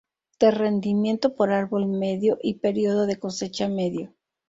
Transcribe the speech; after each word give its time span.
De 0.39 0.49
rendimiento 0.49 1.35
por 1.35 1.51
árbol 1.51 1.85
medio 1.85 2.39
y 2.41 2.55
periodo 2.55 3.05
de 3.05 3.19
cosecha 3.19 3.67
medio. 3.67 4.11